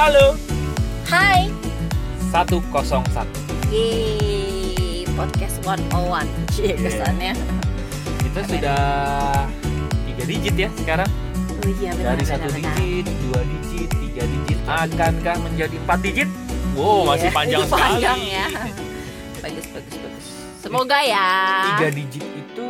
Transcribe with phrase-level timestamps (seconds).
[0.00, 0.32] Halo,
[1.04, 1.52] Hai,
[2.32, 3.28] 101.
[3.68, 3.84] di
[5.12, 6.76] podcast 101 Cie Iya.
[6.78, 7.32] kesannya
[8.22, 8.80] Kita sudah
[10.06, 11.10] tiga digit ya sekarang.
[11.52, 12.74] Oh iya benar Dari satu benar, benar.
[12.78, 16.28] digit, dua digit, tiga digit, akankah menjadi empat digit?
[16.72, 17.82] Wow, Iya, masih panjang sekali.
[17.92, 18.46] panjang ya
[19.38, 21.28] Bagus, bagus, bagus Semoga ya
[21.68, 22.68] Tiga digit itu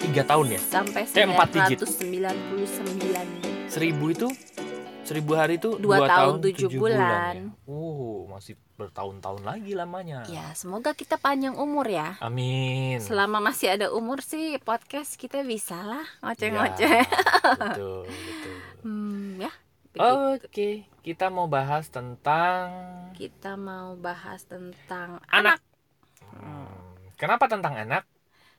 [0.00, 0.60] tiga tahun ya.
[0.60, 1.78] Sampai Eh, empat digit.
[1.86, 4.26] 999 Seribu itu
[5.06, 7.34] seribu hari itu Dua dua, tahun, tujuh tujuh bulan.
[7.34, 7.44] ya.
[7.64, 10.26] Oh, masih bertahun-tahun lagi lamanya.
[10.28, 13.00] Ya, semoga kita panjang umur ya Amin.
[13.00, 17.04] Selama masih ada umur sih podcast kita bisa lah ngoceh-ngoceh Ya,
[17.72, 18.56] betul, betul.
[18.82, 19.52] Hmm, ya.
[19.96, 22.68] Oke, kita mau bahas tentang
[23.16, 25.56] Kita mau bahas tentang anak.
[25.56, 25.58] anak
[26.36, 26.68] Hmm,
[27.16, 28.04] Kenapa tentang anak?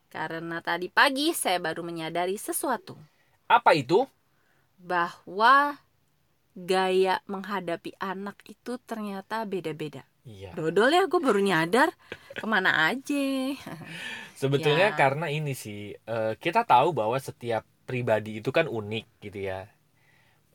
[0.10, 2.98] Karena tadi pagi saya baru menyadari sesuatu
[3.46, 4.08] Apa itu?
[4.78, 5.78] bahwa
[6.58, 10.04] gaya menghadapi anak itu ternyata beda-beda.
[10.28, 10.52] Iya.
[10.58, 11.90] Dodol ya, gue baru nyadar
[12.38, 13.16] ke mana aja.
[14.42, 14.98] Sebetulnya Ya.
[15.00, 19.66] karena ini sih eh, kita tahu bahwa setiap pribadi itu kan unik gitu ya.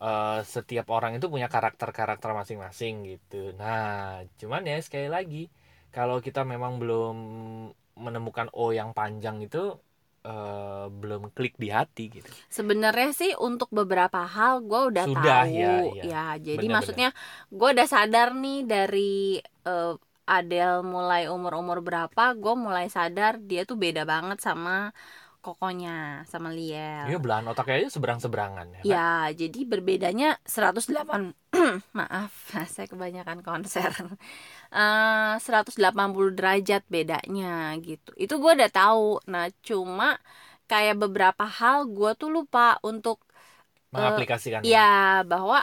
[0.03, 3.55] Eh, setiap orang itu punya karakter-karakter masing-masing gitu.
[3.61, 5.43] Nah, cuman ya sekali lagi
[5.95, 7.17] kalau kita memang belum
[8.05, 9.59] menemukan O yang panjang itu
[10.23, 12.31] eh, belum klik di hati gitu.
[12.49, 16.03] Sebenarnya sih untuk beberapa hal gue udah Sudah, tahu, ya, iya.
[16.03, 16.25] ya.
[16.39, 16.75] Jadi Benar-benar.
[16.79, 17.09] maksudnya
[17.51, 23.75] gue udah sadar nih dari eh, Adele mulai umur-umur berapa, gue mulai sadar dia tuh
[23.75, 24.95] beda banget sama
[25.45, 25.91] kokonya,
[26.33, 27.11] sama Liel.
[27.11, 28.79] Iya belahan otaknya aja seberang-seberangan ya.
[28.79, 28.87] kan?
[28.91, 29.01] Ya,
[29.41, 31.23] jadi berbedanya 108
[31.99, 32.33] maaf,
[32.75, 33.91] saya kebanyakan konser.
[34.73, 38.11] Eh 180 derajat bedanya gitu.
[38.17, 39.21] Itu gue udah tahu.
[39.33, 40.17] Nah, cuma
[40.71, 43.17] kayak beberapa hal gue tuh lupa untuk
[43.93, 44.65] Mengaplikasikan.
[44.65, 45.59] ya bahwa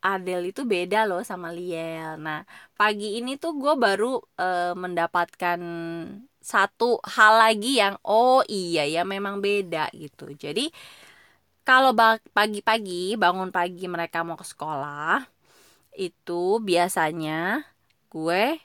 [0.00, 2.16] Adele itu beda loh sama Liel.
[2.26, 2.38] Nah,
[2.78, 4.06] pagi ini tuh gue baru
[4.40, 5.60] eh, mendapatkan
[6.52, 10.30] satu hal lagi yang oh iya ya memang beda gitu.
[10.42, 10.70] Jadi
[11.66, 11.90] kalau
[12.36, 15.26] pagi-pagi bangun pagi mereka mau ke sekolah
[15.98, 17.66] itu biasanya
[18.12, 18.60] gue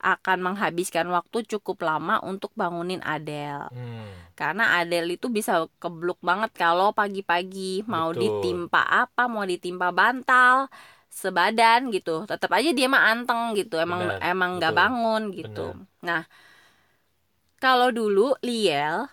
[0.00, 3.68] akan menghabiskan waktu cukup lama untuk bangunin Adele.
[3.72, 4.08] Hmm,
[4.38, 8.22] karena Adele itu bisa kebluk banget kalau pagi-pagi mau Betul.
[8.22, 10.68] ditimpa apa mau ditimpa bantal
[11.12, 12.24] sebadan gitu.
[12.30, 15.76] Tetap aja dia mah anteng gitu emang Benar, emang nggak bangun gitu.
[16.04, 16.22] Nah
[17.66, 19.10] kalau dulu Liel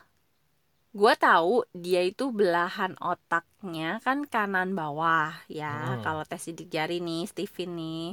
[0.93, 6.01] gue tahu dia itu belahan otaknya kan kanan bawah ya Hmm.
[6.05, 8.07] kalau tes sidik jari nih Steven nih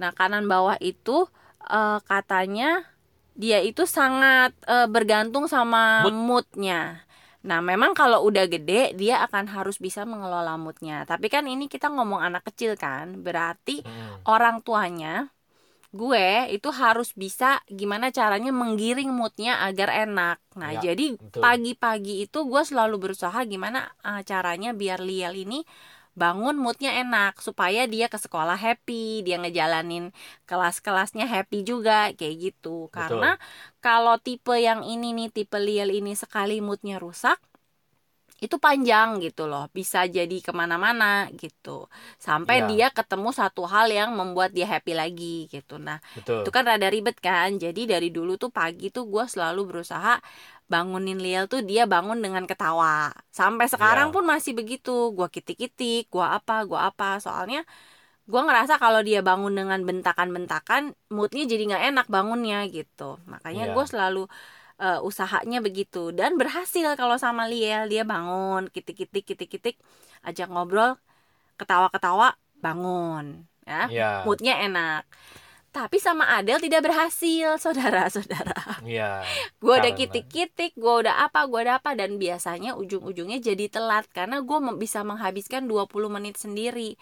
[0.00, 1.16] nah kanan bawah itu
[1.64, 2.84] eh, katanya
[3.32, 6.44] dia itu sangat eh, bergantung sama Mood.
[6.52, 6.80] moodnya.
[7.40, 11.08] Nah, memang kalau udah gede dia akan harus bisa mengelola moodnya.
[11.08, 14.28] Tapi kan ini kita ngomong anak kecil kan, berarti hmm.
[14.28, 15.32] orang tuanya
[15.90, 20.38] gue itu harus bisa gimana caranya menggiring moodnya agar enak.
[20.54, 21.42] Nah, Ya, jadi betul.
[21.42, 25.66] pagi-pagi itu gue selalu berusaha gimana eh, caranya biar Liel ini
[26.14, 30.10] bangun moodnya enak supaya dia ke sekolah happy, dia ngejalanin
[30.46, 32.90] kelas-kelasnya happy juga kayak gitu.
[32.94, 33.38] Karena
[33.82, 37.38] kalau tipe yang ini nih tipe Liel ini sekali moodnya rusak
[38.40, 41.86] itu panjang gitu loh bisa jadi ke mana-mana gitu
[42.16, 42.68] sampai Iya.
[42.72, 46.42] dia ketemu satu hal yang membuat dia happy lagi gitu nah Betul.
[46.44, 50.16] itu kan rada ribet kan jadi dari dulu tuh pagi tuh gue selalu berusaha
[50.72, 54.14] bangunin Liel tuh dia bangun dengan ketawa sampai sekarang Iya.
[54.16, 57.60] pun masih begitu gue kitik-kitik gue apa gue apa soalnya
[58.30, 63.74] gue ngerasa kalau dia bangun dengan bentakan-bentakan moodnya jadi nggak enak bangunnya gitu makanya Iya.
[63.74, 64.22] gue selalu
[64.80, 66.10] eh, usahanya begitu.
[66.16, 69.76] Dan berhasil kalau sama Liel dia bangun kitik-kitik kitik-kitik
[70.24, 70.96] ajak ngobrol
[71.60, 73.82] ketawa-ketawa bangun ya.
[73.88, 74.10] Iya.
[74.24, 75.04] moodnya enak.
[75.70, 78.82] Tapi sama Adele tidak berhasil saudara-saudara.
[78.82, 79.22] Iya.
[79.62, 84.10] gue udah kitik-kitik gue udah apa gue udah apa dan biasanya ujung-ujungnya jadi telat.
[84.10, 86.98] Karena gue bisa menghabiskan 20 menit sendiri.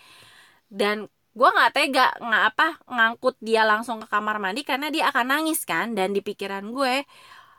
[0.68, 5.26] Dan gue nggak tega nggak apa ngangkut dia langsung ke kamar mandi karena dia akan
[5.32, 5.96] nangis kan.
[5.96, 7.08] Dan di pikiran gue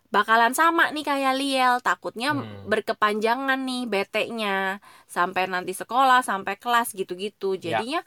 [0.09, 2.65] bakalan sama nih kayak Liel takutnya Hmm.
[2.65, 7.77] berkepanjangan nih bete-nya sampai nanti sekolah sampai kelas gitu-gitu Ya.
[7.77, 8.01] jadinya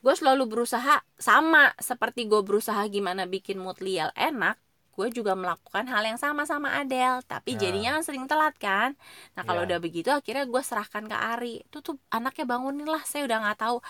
[0.00, 4.56] gue selalu berusaha sama seperti gue berusaha gimana bikin mood Liel enak
[4.96, 7.68] gue juga melakukan hal yang sama sama Adele tapi Ya.
[7.68, 8.96] jadinya kan sering telat kan
[9.36, 9.76] nah kalau Ya.
[9.76, 13.60] udah begitu akhirnya gue serahkan ke Ari itu tuh anaknya bangunin lah saya udah nggak
[13.60, 13.84] tahu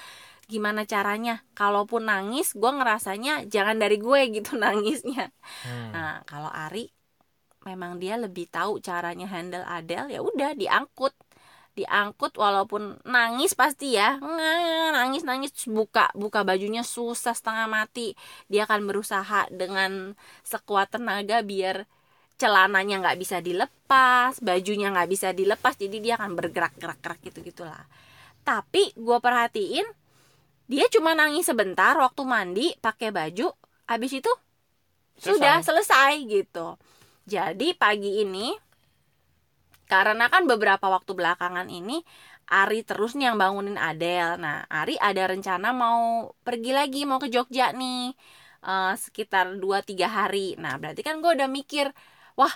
[0.47, 5.31] gimana caranya kalaupun nangis gue ngerasanya jangan dari gue gitu nangisnya
[5.63, 5.91] Hmm.
[5.95, 6.91] nah kalau Ari
[7.67, 11.11] memang dia lebih tahu caranya handle Adele ya udah diangkut.
[11.77, 14.17] Diangkut walaupun nangis pasti ya.
[14.97, 18.15] Nangis nangis buka buka bajunya susah setengah mati.
[18.47, 20.15] Dia akan berusaha dengan
[20.47, 21.85] sekuat tenaga biar
[22.37, 27.45] celananya nggak bisa dilepas bajunya nggak bisa dilepas jadi dia akan bergerak gerak gerak gitu
[27.45, 27.85] gitulah.
[28.47, 29.85] Tapi gue perhatiin
[30.67, 33.53] dia cuma nangis sebentar waktu mandi pakai baju
[33.87, 34.33] habis itu
[35.17, 35.31] selesai.
[35.33, 36.77] sudah selesai gitu
[37.27, 38.55] jadi pagi ini
[39.87, 42.03] karena kan beberapa waktu belakangan ini
[42.47, 44.39] Ari terus nih yang bangunin Adel.
[44.39, 48.15] Nah, Ari ada rencana mau pergi lagi, mau ke Jogja nih.
[48.63, 50.55] Uh, sekitar 2-3 hari.
[50.55, 51.91] Nah, berarti kan gue udah mikir,
[52.39, 52.51] wah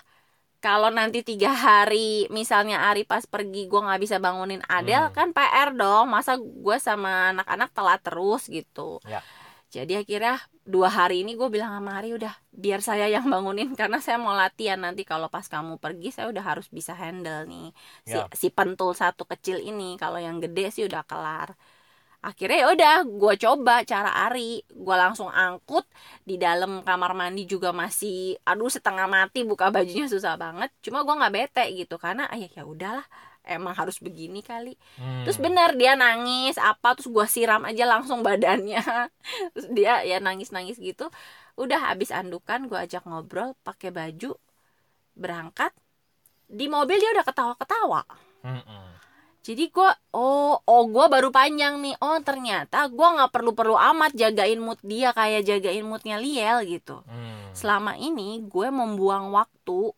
[0.61, 5.17] kalau nanti tiga hari misalnya Ari pas pergi gue nggak bisa bangunin Adel hmm.
[5.17, 9.25] kan PR dong masa gue sama anak-anak telat terus gitu ya
[9.71, 14.03] jadi akhirnya dua hari ini gue bilang sama Hari udah biar saya yang bangunin karena
[14.03, 15.07] saya mau latihan nanti.
[15.07, 17.71] Kalau pas kamu pergi saya udah harus bisa handle nih.
[18.03, 18.27] Si ya.
[18.35, 21.55] si pentul satu kecil ini kalau yang gede sih udah kelar.
[22.21, 24.67] Akhirnya ya udah gue coba cara Ari.
[24.75, 25.87] Gue langsung angkut.
[26.27, 30.75] Di dalam kamar mandi juga masih aduh setengah mati buka bajunya susah banget.
[30.83, 33.07] Cuma gue nggak bete gitu karena ayah ya udahlah
[33.51, 34.79] emang harus begini kali.
[34.95, 35.27] Hmm.
[35.27, 38.81] terus bener dia nangis apa terus gue siram aja langsung badannya.
[39.55, 41.11] Terus dia ya nangis nangis gitu.
[41.59, 44.39] Udah habis andukan gue ajak ngobrol pakai baju
[45.19, 45.75] berangkat.
[46.51, 48.03] Di mobil dia udah ketawa ketawa
[48.45, 48.89] hmm.
[49.41, 51.97] jadi gue oh oh gue baru panjang nih.
[52.01, 57.01] Oh ternyata gue nggak perlu perlu amat jagain mood dia kayak jagain moodnya Liel gitu.
[57.07, 57.53] Hmm.
[57.57, 59.91] selama ini gue membuang waktu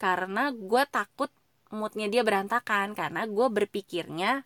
[0.00, 1.28] karena gue takut
[1.70, 4.42] moodnya dia berantakan karena gue berpikirnya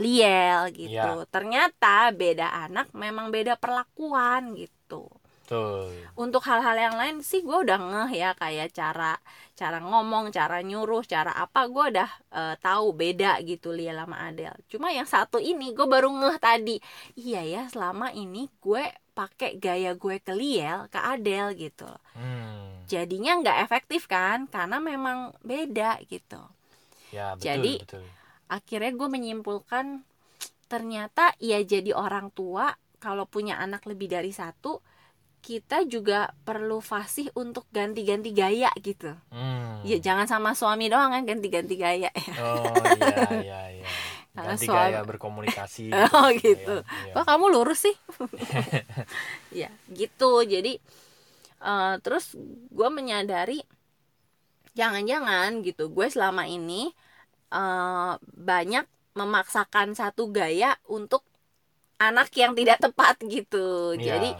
[0.00, 1.28] liel gitu ya.
[1.28, 5.08] ternyata beda anak memang beda perlakuan gitu
[5.42, 5.90] Tuh.
[6.16, 9.20] untuk hal-hal yang lain sih gue udah ngeh ya kayak cara
[9.52, 14.56] cara ngomong cara nyuruh cara apa gue udah uh, tahu beda gitu liel sama Adel
[14.72, 16.80] cuma yang satu ini gue baru ngeh tadi
[17.20, 18.80] iya ya selama ini gue
[19.12, 22.71] pakai gaya gue ke Liel ke Adel gitu hmm.
[22.88, 26.40] Jadinya nggak efektif kan karena memang beda gitu
[27.12, 28.04] ya, betul, jadi betul.
[28.48, 29.86] akhirnya gue menyimpulkan
[30.66, 34.80] ternyata ya jadi orang tua kalau punya anak lebih dari satu
[35.42, 39.10] kita juga perlu fasih untuk ganti-ganti gaya gitu.
[39.34, 39.82] Hmm.
[39.82, 42.14] Ya jangan sama suami doang kan ganti-ganti gaya.
[42.38, 42.62] Oh
[42.94, 43.86] iya iya iya.
[44.32, 44.78] Karena ganti suami...
[44.78, 45.90] gaya berkomunikasi.
[46.14, 46.86] oh gitu.
[46.86, 47.96] Ya, Kok kamu lurus sih?
[49.66, 50.46] ya gitu.
[50.46, 50.78] Jadi
[51.62, 52.34] uh, terus
[52.68, 53.62] gue menyadari
[54.74, 56.90] jangan-jangan gitu gue selama ini
[57.52, 61.22] uh, banyak memaksakan satu gaya untuk
[62.00, 63.94] anak yang tidak tepat gitu.
[64.00, 64.16] Ya.
[64.16, 64.34] Jadi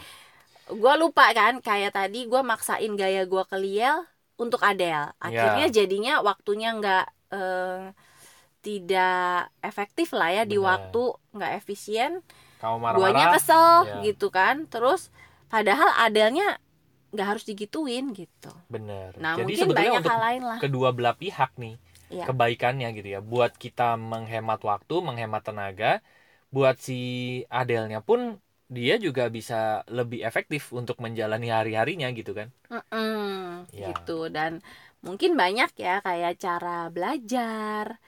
[0.72, 4.02] gue lupa kan kayak tadi gue maksain gaya gue ke Liel
[4.40, 5.12] untuk Adele.
[5.20, 5.74] Akhirnya ya.
[5.84, 7.92] jadinya waktunya nggak uh,
[8.62, 10.52] tidak efektif lah ya Bener.
[10.54, 11.02] di waktu
[11.34, 12.22] nggak efisien
[12.94, 14.06] guanya kesel ya.
[14.06, 15.10] gitu kan terus
[15.50, 16.62] padahal adelnya
[17.12, 18.52] nggak harus digituin gitu.
[18.72, 19.12] Bener.
[19.20, 20.58] Nah jadi mungkin sebetulnya banyak hal lain lah.
[20.58, 21.76] kedua belah pihak nih
[22.08, 22.24] ya.
[22.24, 23.20] kebaikannya gitu ya.
[23.20, 26.00] Buat kita menghemat waktu menghemat tenaga
[26.52, 27.00] buat si
[27.48, 28.40] adelnya pun
[28.72, 32.48] dia juga bisa lebih efektif untuk menjalani hari harinya gitu kan.
[32.72, 33.44] Mm -mm,
[33.76, 33.92] ya.
[33.92, 34.32] gitu.
[34.32, 34.64] Dan
[35.04, 38.00] mungkin banyak ya kayak cara belajar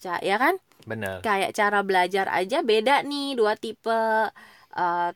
[0.00, 0.56] ya kan?
[0.84, 3.92] Benar kayak cara belajar aja beda nih dua tipe
[4.76, 5.10] uh,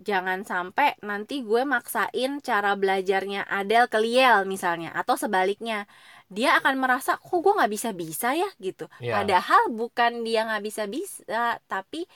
[0.00, 5.84] jangan sampai nanti gue maksain cara belajarnya Adel ke Liel misalnya atau sebaliknya.
[6.30, 8.48] Dia akan merasa kok gue nggak bisa bisa ya?
[8.62, 8.86] gitu.
[9.02, 9.20] Yeah.
[9.20, 12.06] padahal bukan dia nggak bisa bisa tapi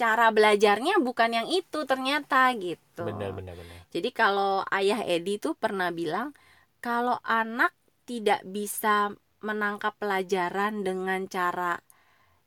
[0.00, 3.04] cara belajarnya bukan yang itu ternyata gitu.
[3.04, 3.78] Benar benar benar.
[3.92, 6.32] Jadi kalau ayah Edi tuh pernah bilang
[6.80, 7.76] kalau anak
[8.08, 9.12] tidak bisa
[9.44, 11.80] menangkap pelajaran dengan cara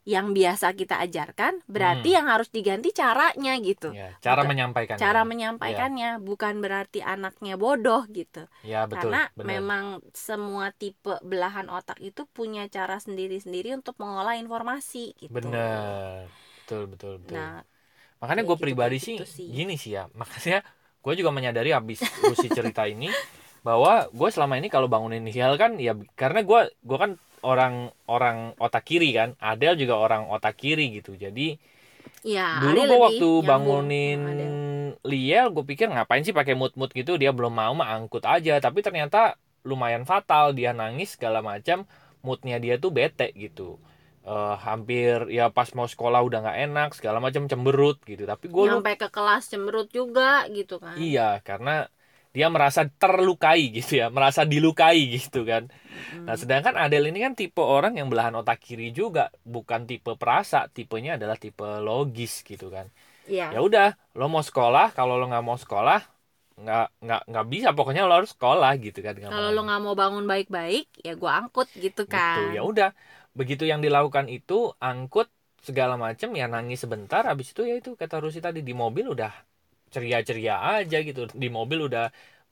[0.03, 2.17] yang biasa kita ajarkan berarti hmm.
[2.19, 3.95] yang harus diganti caranya gitu.
[3.95, 6.22] Ya, cara menyampaikan cara menyampaikannya ya.
[6.22, 8.51] bukan berarti anaknya bodoh gitu.
[8.67, 9.48] Ya, betul, karena betul.
[9.48, 15.31] memang semua tipe belahan otak itu punya cara sendiri-sendiri untuk mengolah informasi gitu.
[15.31, 16.27] Benar.
[16.63, 17.39] Betul betul betul.
[17.39, 17.63] Nah,
[18.19, 19.48] makanya gue gitu, pribadi gitu sih, sih.
[19.48, 20.12] gini sih ya.
[20.12, 20.67] Makanya
[21.03, 23.07] gue juga menyadari habis usi cerita ini
[23.63, 28.55] bahwa gue selama ini kalau bangunin Hial kan ya karena gue gue kan orang orang
[28.60, 29.36] otak kiri kan.
[29.39, 31.15] Adel juga orang otak kiri gitu.
[31.15, 31.55] Jadi
[32.24, 34.22] ya, dulu gue waktu bangunin
[35.03, 37.20] Liel gue pikir ngapain sih pakai mood mood gitu.
[37.20, 38.60] Dia belum mau mah angkut aja.
[38.60, 39.36] Tapi ternyata
[39.67, 40.55] lumayan fatal.
[40.55, 41.88] Dia nangis segala macam.
[42.24, 43.79] Moodnya dia tuh bete gitu.
[44.24, 48.24] Uh, hampir ya pas mau sekolah udah nggak enak segala macam cemberut gitu.
[48.24, 50.96] Tapi gue sampai ke kelas cemberut juga gitu kan.
[50.96, 51.91] Iya karena
[52.35, 55.63] dia merasa terlukai gitu ya merasa dilukai gitu kan
[55.93, 56.25] Hmm.
[56.25, 60.65] nah sedangkan Adele ini kan tipe orang yang belahan otak kiri juga bukan tipe perasa
[60.69, 62.89] tipenya adalah tipe logis gitu kan
[63.29, 63.53] Iya.
[63.53, 63.87] ya udah
[64.19, 65.99] lo mau sekolah kalau lo nggak mau sekolah
[66.53, 70.25] nggak nggak nggak bisa pokoknya lo harus sekolah gitu kan Kalau lo nggak mau bangun
[70.31, 72.37] baik-baik, ya gua angkut gitu kan.
[72.37, 72.89] Gitu, ya udah
[73.33, 75.27] begitu yang dilakukan itu angkut
[75.63, 79.31] segala macem ya nangis sebentar habis itu ya itu kata Rusi tadi di mobil udah
[79.95, 82.03] ceria-ceria aja gitu di mobil udah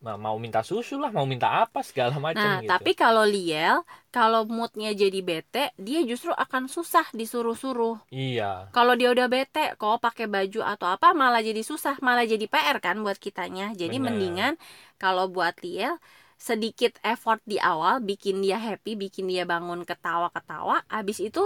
[0.06, 3.76] ma- mau minta susu lah mau minta apa segala macem Nah, gitu tapi kalau Liel,
[4.16, 7.96] kalau moodnya jadi bete, dia justru akan susah disuruh-suruh.
[8.12, 12.46] iya Kalau dia udah bete, kok pakai baju atau apa malah jadi susah, malah jadi
[12.54, 13.66] PR kan buat kitanya.
[13.82, 14.04] Jadi Bener.
[14.08, 14.54] mendingan
[15.02, 15.94] kalau buat Liel
[16.50, 21.42] sedikit effort di awal bikin dia happy, bikin dia bangun ketawa-ketawa, abis itu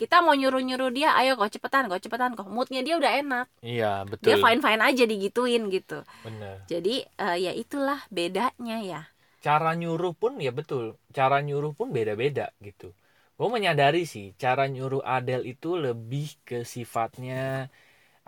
[0.00, 2.48] kita mau nyuruh-nyuruh dia, ayo kok cepetan, kok cepetan, kok.
[2.48, 4.42] Moodnya dia udah enak, iya dia betul.
[4.42, 5.98] fine-fine aja digituin gitu.
[6.24, 6.56] bener.
[6.70, 9.00] Jadi eh, ya itulah bedanya ya.
[9.46, 10.84] cara nyuruh pun ya betul.
[11.16, 12.92] Cara nyuruh pun beda-beda gitu.
[13.38, 17.68] Gue menyadari sih cara nyuruh Adele itu lebih ke sifatnya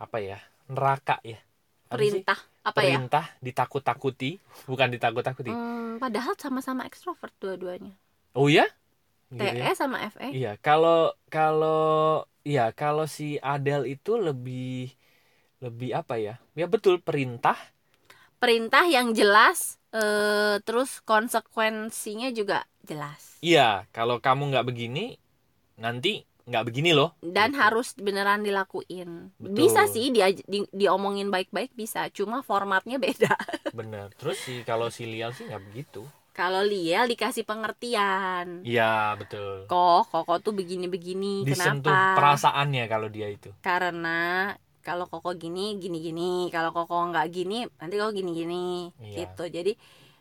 [0.05, 0.39] apa ya
[0.71, 1.39] neraka ya.
[1.93, 2.23] Apa sih?
[2.23, 2.39] Perintah.
[2.69, 3.01] Apa ya?
[3.01, 4.31] perintah ditakut-takuti.
[4.69, 5.51] Bukan ditakut-takuti.
[5.53, 7.95] Hmm, padahal sama-sama ekstrovert dua-duanya.
[8.39, 8.65] oh ya
[9.33, 9.69] Gitu TE ya?
[9.81, 10.31] sama FE.
[10.37, 10.95] iya kalau
[11.35, 11.69] kalau
[12.49, 14.61] iya kalau si Adele itu lebih
[15.65, 17.57] lebih apa ya ya betul perintah
[18.39, 23.41] Perintah yang jelas eh terus konsekuensinya juga jelas.
[23.49, 23.61] iya
[23.97, 25.01] kalau kamu nggak begini
[25.85, 26.11] nanti
[26.49, 27.59] nggak begini loh Dan Gitu.
[27.59, 29.35] harus beneran dilakuin.
[29.43, 29.55] Betul.
[29.59, 33.35] Bisa sih dia di, diomongin baik-baik bisa, cuma formatnya beda.
[33.79, 36.03] bener terus sih kalau si Lial sih nggak begitu
[36.39, 38.63] Kalau Liel dikasih pengertian.
[38.63, 42.15] iya betul Kok, koko tuh begini-begini, disentuh kenapa?
[42.15, 47.95] perasaannya kalau dia itu karena kalau koko gini gini gini kalau koko nggak gini nanti
[47.99, 48.67] koko gini gini
[48.97, 49.27] Iya.
[49.27, 49.73] gitu jadi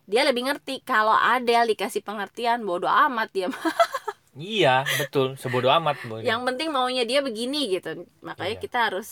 [0.03, 3.47] dia lebih ngerti kalau Adele dikasih pengertian bodoh amat dia
[4.35, 6.21] iya betul sebodoh amat Boy.
[6.21, 8.61] yang penting maunya dia begini gitu makanya Iya.
[8.61, 9.09] kita harus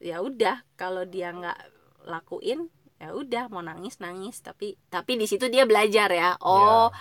[0.00, 1.58] ya udah kalau dia nggak
[2.04, 2.66] lakuin
[3.00, 6.92] ya udah mau nangis nangis tapi tapi di situ dia belajar ya oh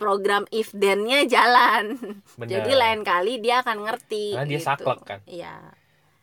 [0.00, 1.84] program if then-nya jalan
[2.40, 2.50] Bener.
[2.52, 4.66] jadi lain kali dia akan ngerti Karena dia gitu.
[4.68, 5.20] saklek kan.
[5.26, 5.54] iya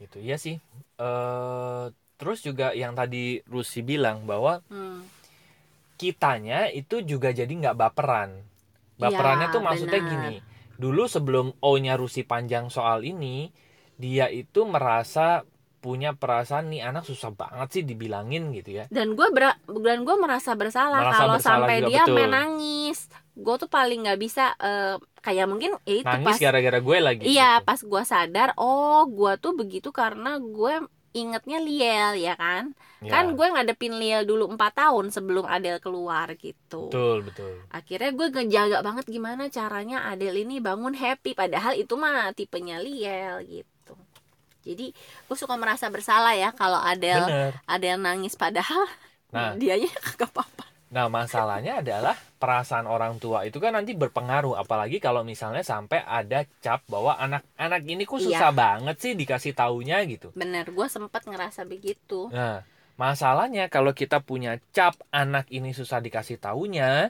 [0.02, 0.56] gitu iya sih
[1.00, 1.86] eh
[2.20, 5.04] terus juga yang tadi Rusi bilang bahwa Hmm.
[6.02, 8.32] kitanya itu juga jadi nggak baperan
[9.02, 10.12] baperannya Iya, tuh maksudnya benar.
[10.12, 10.36] gini
[10.82, 13.54] dulu sebelum O-nya Rusi panjang soal ini
[14.02, 15.46] dia itu merasa
[15.84, 18.88] punya perasaan nih anak susah banget sih dibilangin gitu ya.
[18.88, 19.28] Dan gue
[19.84, 22.16] dan gue merasa bersalah Merasa kalau bersalah sampai juga, dia betul.
[22.16, 23.00] main nangis.
[23.36, 27.24] Gue tuh paling nggak bisa eh, kayak mungkin ya itu nangis pas gara-gara gue lagi
[27.24, 27.68] iya gitu.
[27.68, 32.74] pas gue sadar oh gue tuh begitu karena gue ingetnya Liel ya kan?
[33.04, 36.90] Ya, kan gue ngadepin Liel dulu empat tahun sebelum Adele keluar gitu.
[36.90, 37.62] Betul betul.
[37.70, 43.46] Akhirnya gue ngejaga banget gimana caranya Adele ini bangun happy padahal itu mah tipenya Liel
[43.46, 43.73] gitu
[44.64, 48.88] jadi gue suka merasa bersalah ya kalau Adele bener Adele nangis padahal
[49.30, 55.02] nah dianya kagak apa-apa Nah, masalahnya adalah perasaan orang tua itu kan nanti berpengaruh apalagi
[55.02, 58.62] kalau misalnya sampai ada cap bahwa anak-anak ini kok susah Iya.
[58.62, 60.30] banget sih dikasih taunya gitu.
[60.38, 62.62] bener gue sempet ngerasa begitu Nah,
[62.94, 67.10] masalahnya kalau kita punya cap anak ini susah dikasih taunya,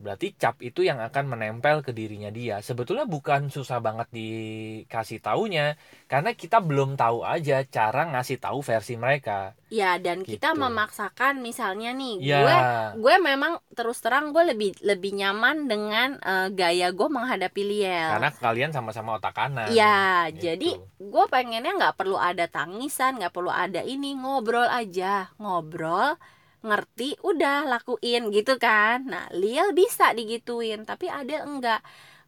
[0.00, 2.58] berarti cap itu yang akan menempel ke dirinya dia.
[2.58, 5.76] Sebetulnya bukan susah banget dikasih taunya,
[6.06, 9.52] karena kita belum tahu aja cara ngasih tahu versi mereka.
[9.70, 10.58] ya dan kita Gitu.
[10.58, 12.56] memaksakan misalnya nih Ya, gue
[12.98, 18.34] gue memang terus terang gue lebih lebih nyaman dengan eh, gaya gue menghadapi Liel karena
[18.34, 19.70] kalian sama-sama otak kanan.
[19.70, 20.42] ya Gitu.
[20.42, 26.18] jadi gue pengennya nggak perlu ada tangisan nggak perlu ada ini ngobrol aja ngobrol
[26.60, 31.80] ngerti udah lakuin gitu kan nah Liel bisa digituin tapi Adel enggak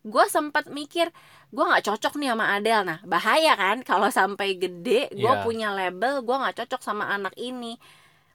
[0.03, 1.12] gue sempat mikir
[1.53, 5.45] gue nggak cocok nih sama Adel nah bahaya kan kalau sampai gede gue Iya.
[5.45, 7.77] punya label gue nggak cocok sama anak ini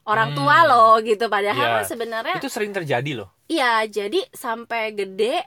[0.07, 0.37] orang Hmm.
[0.39, 3.27] tua loh gitu padahal mah sebenarnya itu sering terjadi loh.
[3.51, 5.43] Iya, jadi sampai gede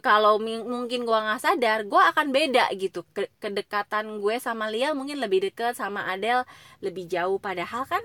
[0.00, 3.04] kalau mungkin gua nggak sadar, gua akan beda gitu.
[3.12, 6.48] Ke- kedekatan gue sama Lia mungkin lebih deket sama Adele
[6.80, 8.00] lebih jauh padahal kan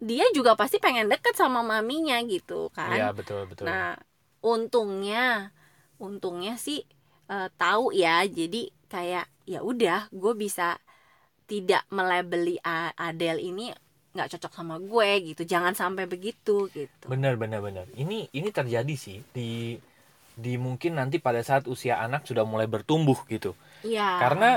[0.00, 2.96] dia juga pasti pengen deket sama maminya gitu kan.
[2.96, 3.68] Iya, betul, betul.
[3.68, 3.94] Nah,
[4.40, 5.52] untungnya
[6.00, 6.82] untungnya sih
[7.28, 8.24] eh, tahu ya.
[8.24, 10.80] Jadi kayak ya udah, gue bisa
[11.44, 13.68] tidak melabeli A- Adele ini
[14.16, 15.42] nggak cocok sama gue gitu.
[15.44, 17.04] Jangan sampai begitu gitu.
[17.06, 17.86] Benar, benar, benar.
[17.94, 19.76] Ini ini terjadi sih di
[20.40, 23.52] di mungkin nanti pada saat usia anak sudah mulai bertumbuh gitu.
[23.84, 24.16] Iya.
[24.16, 24.50] Karena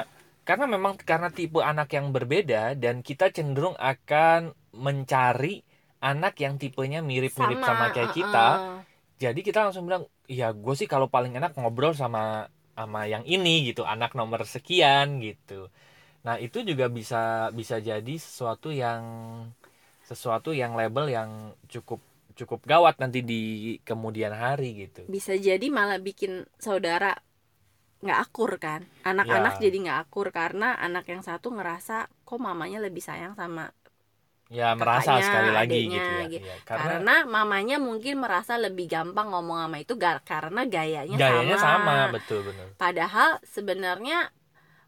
[0.47, 5.61] karena memang karena tipe anak yang berbeda dan kita cenderung akan mencari
[6.03, 8.47] anak yang tipenya mirip-mirip Sama, sama, kayak kita
[9.21, 13.69] jadi kita langsung bilang iya gue sih kalau paling enak ngobrol sama sama yang ini
[13.69, 15.69] gitu anak nomor sekian gitu.
[16.25, 19.03] Nah itu juga bisa bisa jadi sesuatu yang
[20.03, 21.29] sesuatu yang label yang
[21.71, 22.03] cukup
[22.33, 23.41] cukup gawat nanti di
[23.85, 25.05] kemudian hari gitu.
[25.07, 27.13] Bisa jadi malah bikin saudara
[28.03, 28.83] nggak akur kan?
[29.07, 29.69] Anak-anak Ya.
[29.69, 33.71] jadi nggak akur karena anak yang satu ngerasa kok mamanya lebih sayang sama
[34.53, 36.45] ya merasa Kakaknya, sekali lagi adiknya, gitu ya, gitu.
[36.45, 41.57] Iya, karena karena mamanya mungkin merasa lebih gampang ngomong sama itu gar- karena gayanya, gayanya
[41.57, 41.93] sama.
[42.07, 44.29] sama betul benar padahal sebenarnya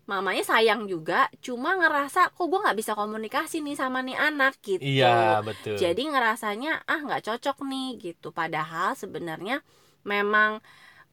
[0.05, 4.53] mamanya sayang juga cuma ngerasa kok gue nggak bisa komunikasi nih sama nih anak?
[4.61, 4.85] Gitu.
[5.01, 5.81] Iya betul.
[5.81, 8.29] Jadi ngerasanya ah nggak cocok nih gitu.
[8.29, 9.65] Padahal sebenarnya
[10.05, 10.61] memang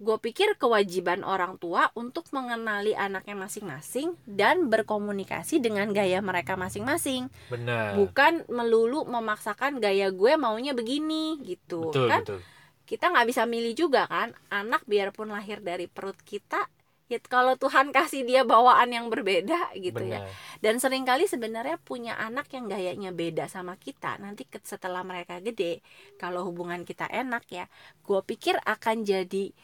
[0.02, 7.30] gue pikir kewajiban orang tua untuk mengenali anaknya masing-masing dan berkomunikasi dengan gaya mereka masing-masing.
[7.47, 7.94] Benar.
[7.94, 12.26] Bukan melulu memaksakan gaya gue maunya begini gitu betul kan?
[12.26, 12.40] betul.
[12.82, 14.35] Kita nggak bisa milih juga kan?
[14.50, 16.66] Anak biarpun lahir dari perut kita
[17.06, 20.26] ya kalau Tuhan kasih dia bawaan yang berbeda gitu ya.
[20.26, 20.32] Benar.
[20.64, 25.85] Dan sering kali sebenarnya punya anak yang gayanya beda sama kita nanti setelah mereka gede
[26.18, 27.64] kalau hubungan kita enak ya
[28.02, 29.54] gue pikir akan jadi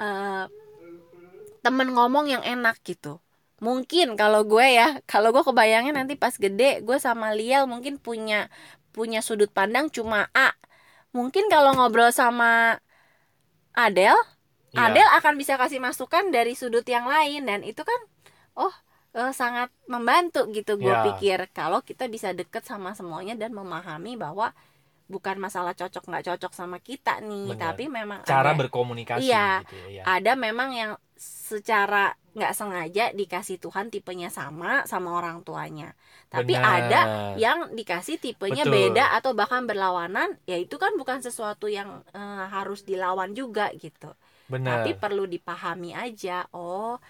[0.00, 0.44] eh,
[1.64, 3.20] temen ngomong yang enak gitu
[3.60, 8.48] mungkin kalau gue ya kalau gue kebayangnya nanti pas gede gue sama Liel mungkin punya
[8.96, 10.56] punya sudut pandang cuma A
[11.12, 12.80] mungkin kalau ngobrol sama
[13.76, 14.16] Adel
[14.70, 14.86] Iya.
[14.86, 18.00] Adel akan bisa kasih masukan dari sudut yang lain dan itu kan
[18.54, 18.70] oh
[19.18, 21.02] eh, sangat membantu gitu gue Ya.
[21.10, 24.54] pikir kalau kita bisa deket sama semuanya dan memahami bahwa
[25.10, 27.74] bukan masalah cocok nggak cocok sama kita nih Benar.
[27.74, 29.66] tapi memang cara ada, berkomunikasi Iya.
[29.66, 30.02] gitu ya iya.
[30.06, 35.98] ada memang yang secara nggak sengaja dikasih Tuhan tipenya sama sama orang tuanya
[36.30, 36.78] tapi Benar.
[36.86, 37.00] ada
[37.34, 38.94] yang dikasih tipenya Betul.
[38.94, 44.14] beda atau bahkan berlawanan ya itu kan bukan sesuatu yang eh, harus dilawan juga gitu
[44.46, 47.02] benar tapi perlu dipahami aja oh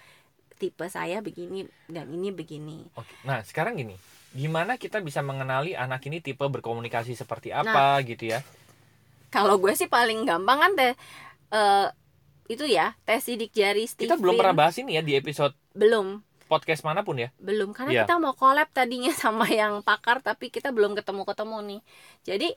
[0.57, 3.97] tipe saya begini dan ini begini Oke, nah sekarang gini,
[4.31, 7.61] gimana kita bisa mengenali anak ini tipe berkomunikasi seperti Nah.
[7.61, 8.39] apa gitu ya?
[9.27, 10.93] kalau gue sih paling gampang kan teh
[11.49, 11.87] eh,
[12.47, 16.19] itu ya tes sidik jari Steven Kita belum pernah bahas ini ya di episode belum
[16.45, 17.31] podcast mana pun ya.
[17.37, 18.01] belum karena Iya.
[18.03, 21.81] kita mau collab tadinya sama yang pakar tapi kita belum ketemu ketemu nih
[22.25, 22.49] jadi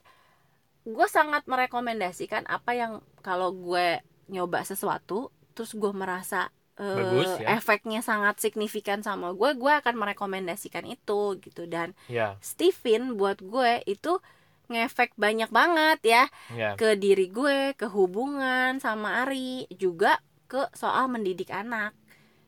[0.84, 7.58] gue sangat merekomendasikan apa yang kalau gue nyoba sesuatu terus gue merasa eh, Bagus, ya.
[7.58, 13.82] efeknya sangat signifikan sama gue gue akan merekomendasikan itu gitu dan Ya, Steven buat gue
[13.86, 14.18] itu
[14.66, 16.24] ngefek banyak banget ya
[16.56, 16.72] ya.
[16.74, 21.92] ke diri gue, ke hubungan sama Ari, juga ke soal mendidik anak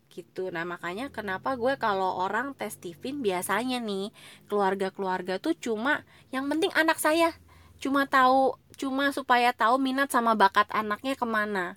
[0.09, 0.49] gitu.
[0.49, 4.09] Nah makanya kenapa gue kalau orang tes Steven biasanya nih
[4.49, 7.37] keluarga-keluarga tuh cuma yang penting anak saya
[7.77, 11.77] cuma tahu cuma supaya tahu minat sama bakat anaknya ke mana.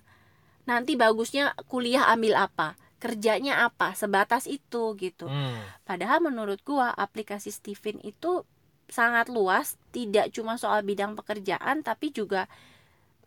[0.68, 5.26] Nanti bagusnya kuliah ambil apa, kerjanya apa, sebatas itu gitu.
[5.26, 8.44] Hmm, Padahal menurut gua aplikasi Steven itu
[8.90, 12.50] sangat luas, tidak cuma soal bidang pekerjaan tapi juga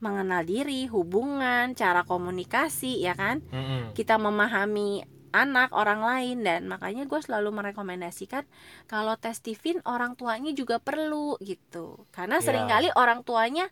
[0.03, 3.39] mengenal diri, hubungan, cara komunikasi ya kan?
[3.47, 3.95] mm-mm.
[3.95, 8.45] Kita memahami anak orang lain dan makanya gue selalu merekomendasikan
[8.85, 12.45] kalau tes Steven orang tuanya juga perlu gitu karena Iya.
[12.45, 13.65] sering kali orang tuanya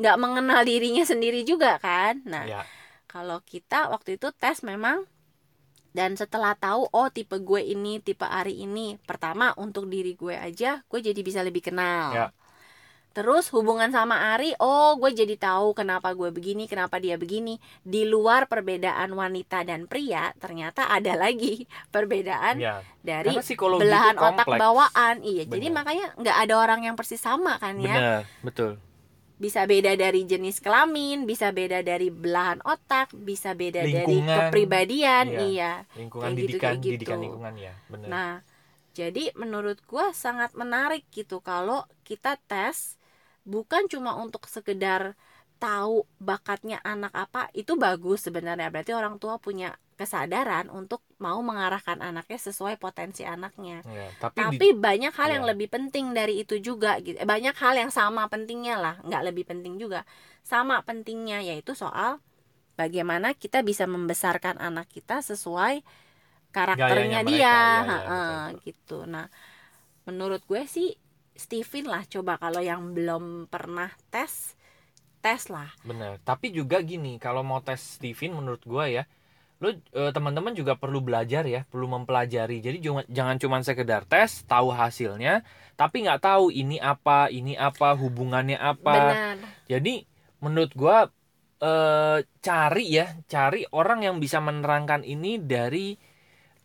[0.00, 2.64] nggak mengenal dirinya sendiri juga kan nah Ya,
[3.12, 5.04] kalau kita waktu itu tes memang
[5.92, 10.80] dan setelah tahu oh tipe gue ini tipe Ari ini pertama untuk diri gue aja
[10.88, 12.26] gue jadi bisa lebih kenal Ya.
[13.12, 18.08] terus hubungan sama Ari oh gue jadi tahu kenapa gue begini kenapa dia begini di
[18.08, 22.80] luar perbedaan wanita dan pria ternyata ada lagi perbedaan ya.
[23.04, 24.60] dari belahan otak kompleks.
[24.64, 25.76] bawaan iya jadi Benar.
[25.84, 28.72] makanya nggak ada orang yang persis sama kan ya Benar, betul.
[29.42, 34.38] Bisa beda dari jenis kelamin, bisa beda dari belahan otak, bisa beda dari Lingkungan.
[34.38, 35.40] kepribadian, Iya.
[35.50, 35.72] iya.
[35.98, 36.92] Lingkungan Kayak gitu, didikan, kayak gitu.
[36.94, 38.08] didikan lingkungan ya, benar.
[38.14, 38.32] Nah,
[38.94, 42.78] jadi menurut gua sangat menarik gitu kalau kita tes
[43.42, 45.18] bukan cuma untuk sekedar
[45.62, 45.96] tahu
[46.30, 48.68] bakatnya anak apa, itu bagus sebenarnya.
[48.74, 49.68] Berarti orang tua punya
[50.00, 53.78] kesadaran untuk mau mengarahkan anaknya sesuai potensi anaknya.
[53.86, 55.50] Ya, tapi, di- Tapi banyak hal yang Iya.
[55.54, 57.16] lebih penting dari itu juga gitu.
[57.22, 60.00] Eh, Banyak hal yang sama pentingnya lah, nggak lebih penting juga.
[60.42, 62.18] Sama pentingnya yaitu soal
[62.80, 65.84] bagaimana kita bisa membesarkan anak kita sesuai
[66.54, 68.98] karakternya Gayanya dia, mereka, Heeh, betul, gitu.
[69.08, 69.26] Nah,
[70.08, 70.88] menurut gue sih
[71.32, 74.54] Steven lah coba kalau yang belum pernah tes
[75.22, 75.70] tes lah.
[75.86, 76.18] Bener.
[76.26, 79.06] Tapi juga gini, kalau mau tes Steven menurut gua ya,
[79.62, 84.42] lu eh, teman-teman juga perlu belajar ya perlu mempelajari jadi jangan jangan cuma sekedar tes
[84.42, 85.46] tahu hasilnya
[85.78, 89.38] tapi nggak tahu ini apa ini apa hubungannya apa benar
[89.70, 90.02] jadi
[90.42, 91.06] menurut gua
[91.62, 95.94] eh, cari ya cari orang yang bisa menerangkan ini dari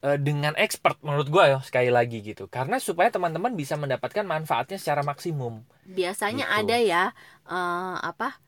[0.01, 4.81] eh, dengan expert menurut gua ya sekali lagi gitu karena supaya teman-teman bisa mendapatkan manfaatnya
[4.81, 6.59] secara maksimum biasanya Gitu.
[6.65, 7.03] ada ya
[7.45, 8.41] eh, apa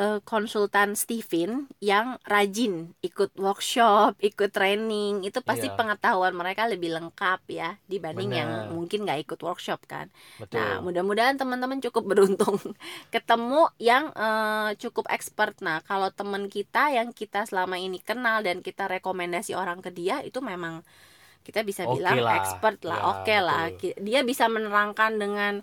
[0.00, 1.50] eh, konsultan Steven
[1.90, 2.74] yang rajin
[3.08, 5.76] ikut workshop, ikut training itu pasti Iya.
[5.78, 8.66] pengetahuan mereka lebih lengkap ya dibanding yang Benar.
[8.76, 10.06] mungkin nggak ikut workshop kan.
[10.38, 12.56] betul Nah mudah-mudahan teman-teman cukup beruntung
[13.14, 15.54] ketemu yang eh, cukup expert.
[15.66, 20.24] Nah kalau teman kita yang kita selama ini kenal dan kita rekomendasi orang ke dia
[20.24, 20.82] itu memang
[21.46, 22.38] kita bisa Oke bilang lah.
[22.38, 23.62] expert lah, Ya, oke lah.
[23.62, 23.80] betul.
[23.80, 25.54] Ki- Dia bisa menerangkan dengan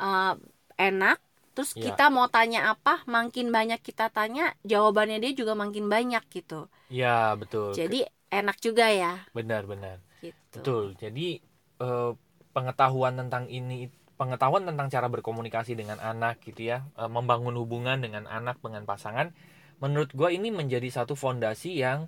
[0.00, 0.32] eh,
[0.80, 1.18] enak.
[1.58, 1.90] Terus Ya.
[1.90, 6.70] kita mau tanya apa, makin banyak kita tanya, jawabannya dia juga makin banyak gitu.
[6.86, 10.54] ya betul Jadi enak juga ya, benar-benar gitu.
[10.54, 10.84] Betul.
[11.02, 11.42] Jadi
[11.82, 12.12] eh,
[12.54, 18.30] pengetahuan tentang ini pengetahuan tentang cara berkomunikasi dengan anak gitu ya, eh, membangun hubungan dengan
[18.30, 19.34] anak dengan pasangan
[19.82, 22.06] menurut gua ini menjadi satu fondasi yang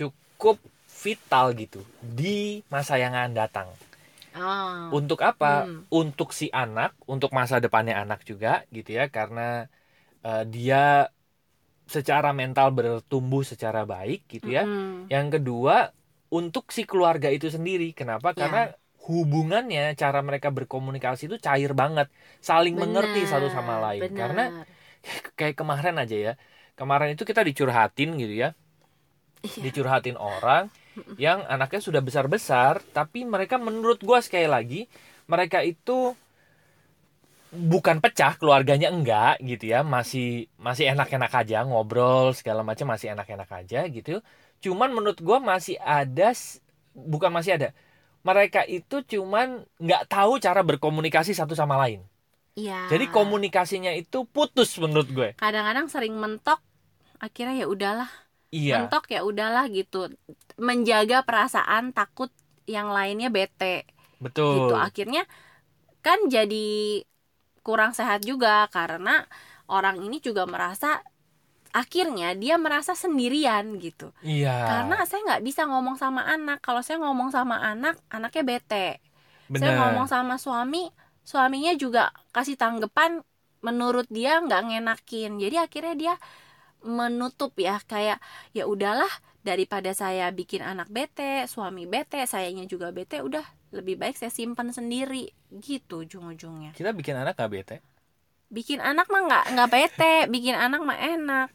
[0.00, 0.56] cukup
[0.88, 3.68] vital gitu di masa yang akan datang.
[4.34, 5.68] Ah, Untuk apa?
[5.68, 5.84] Hmm.
[5.92, 9.68] Untuk si anak, untuk masa depannya anak juga gitu ya karena
[10.26, 10.76] eh, dia
[11.94, 14.62] secara mental bertumbuh secara baik gitu ya.
[14.64, 15.10] mm-mm.
[15.12, 15.74] Yang kedua,
[16.32, 17.92] untuk si keluarga itu sendiri.
[17.92, 18.32] Kenapa?
[18.32, 18.38] Ya.
[18.40, 18.60] Karena
[19.08, 22.06] hubungannya, cara mereka berkomunikasi itu cair banget,
[22.40, 24.00] saling mengerti Benar, satu sama lain.
[24.08, 24.28] benar.
[24.30, 24.42] Karena
[25.38, 26.32] kayak kemarin aja ya,
[26.78, 28.48] kemarin itu kita dicurhatin gitu ya,
[29.42, 29.62] Iya.
[29.64, 30.64] dicurhatin orang
[31.16, 34.80] yang anaknya sudah besar-besar, tapi mereka menurut gua sekali lagi,
[35.28, 36.12] mereka itu
[37.52, 39.84] bukan pecah keluarganya enggak gitu ya.
[39.84, 44.20] Masih masih enak-enak aja ngobrol segala macam masih enak-enak aja gitu.
[44.62, 46.32] Cuman menurut gua masih ada
[46.94, 47.68] bukan masih ada.
[48.22, 52.06] Mereka itu cuman nggak tahu cara berkomunikasi satu sama lain.
[52.52, 52.92] Iya.
[52.92, 55.28] jadi komunikasinya itu putus menurut gue.
[55.40, 56.60] Kadang-kadang sering mentok
[57.16, 58.10] akhirnya ya udahlah
[58.52, 58.86] iya.
[58.86, 60.12] mentok ya udahlah gitu.
[60.60, 62.30] Menjaga perasaan takut
[62.68, 63.88] yang lainnya bete.
[64.22, 64.68] Betul.
[64.70, 64.74] Gitu.
[64.78, 65.22] Akhirnya
[66.04, 67.02] kan jadi
[67.66, 69.26] kurang sehat juga karena
[69.70, 71.02] orang ini juga merasa
[71.72, 74.12] akhirnya dia merasa sendirian gitu.
[74.20, 74.52] Iya.
[74.52, 76.60] Karena saya nggak bisa ngomong sama anak.
[76.60, 78.88] Kalau saya ngomong sama anak anaknya bete.
[79.50, 79.60] Benar.
[79.60, 80.88] saya ngomong sama suami
[81.28, 83.20] suaminya juga kasih tanggapan
[83.64, 85.40] menurut dia nggak ngenakin.
[85.40, 86.14] Jadi akhirnya dia
[86.82, 88.18] menutup ya kayak
[88.52, 89.10] ya udahlah
[89.42, 93.42] daripada saya bikin anak bete suami bete sayanya juga bete udah
[93.72, 95.32] lebih baik saya simpan sendiri.
[95.50, 96.76] Gitu ujung-ujungnya.
[96.76, 97.76] Kita bikin anak gak bete?
[98.52, 101.48] Bikin anak mah nggak nggak bete bikin anak mah enak.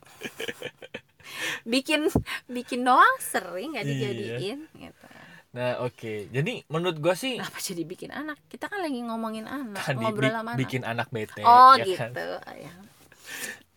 [1.62, 2.08] Bikin
[2.48, 3.94] bikin doang sering nggak Iya.
[3.94, 5.06] dijadiin gitu.
[5.54, 6.28] Nah oke.
[6.32, 8.40] Jadi menurut gua sih kenapa jadi bikin anak?
[8.48, 10.56] Kita kan lagi ngomongin anak tadi ngobrol bi- anak.
[10.58, 12.12] bikin anak bete oh ya gitu kan?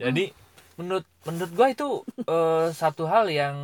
[0.00, 0.24] Jadi
[0.80, 1.86] menurut menurut gua itu
[2.32, 3.56] eh, satu hal yang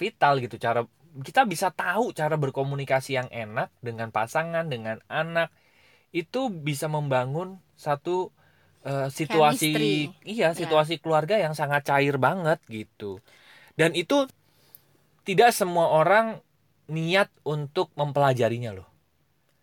[0.00, 0.80] vital gitu cara
[1.28, 5.48] kita bisa tahu cara berkomunikasi yang enak dengan pasangan dengan anak
[6.22, 7.48] itu bisa membangun
[7.86, 8.30] satu
[8.90, 10.12] eh, situasi Chemistry.
[10.34, 10.60] iya Ya.
[10.60, 13.20] situasi keluarga yang sangat cair banget gitu.
[13.80, 14.16] Dan itu
[15.28, 16.26] tidak semua orang
[16.90, 18.88] niat untuk mempelajarinya loh.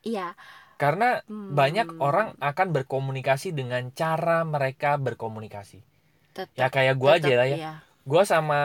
[0.04, 0.36] Iya.
[0.82, 5.80] Karena Hmm, banyak orang akan berkomunikasi dengan cara mereka berkomunikasi
[6.54, 7.58] ya kayak gua aja lah ya.
[7.58, 7.74] iya.
[8.08, 8.62] gue sama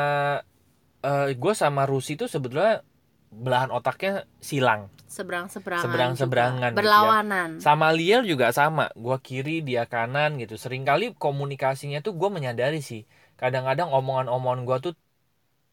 [1.02, 2.86] eh gue sama Rusi itu sebetulnya
[3.32, 4.92] belahan otaknya silang.
[5.08, 6.78] Seberang seberangan Seberang-seberangan gitu ya.
[6.78, 7.48] berlawanan.
[7.64, 8.92] Sama Liel juga sama.
[8.92, 10.60] Gue kiri dia kanan gitu.
[10.60, 13.08] Seringkali komunikasinya tuh gue menyadari sih.
[13.40, 14.94] Kadang-kadang omongan-omongan gue tuh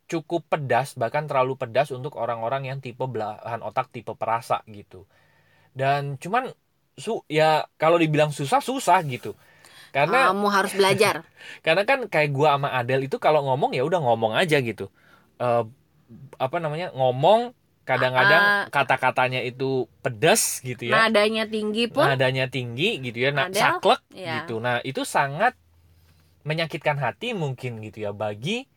[0.10, 5.06] cukup pedas bahkan terlalu pedas untuk orang-orang yang tipe belahan otak tipe perasa gitu.
[5.76, 6.50] Dan cuman
[7.00, 9.38] su ya kalau dibilang susah susah gitu
[9.96, 11.16] karena kamu harus belajar
[11.66, 14.88] karena kan kayak gua sama Adel itu kalau ngomong ya udah ngomong aja gitu
[15.40, 15.64] Eh,
[16.36, 17.56] apa namanya ngomong
[17.88, 18.64] kadang-kadang Ah.
[18.70, 24.44] kata-katanya itu pedas gitu ya nadanya tinggi pun nadanya tinggi gitu ya Adel, saklek ya.
[24.44, 25.56] gitu nah itu sangat
[26.44, 28.68] menyakitkan hati mungkin gitu ya bagi